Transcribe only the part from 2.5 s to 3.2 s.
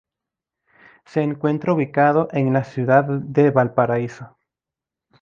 la ciudad